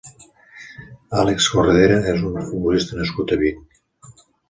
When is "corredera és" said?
1.57-2.27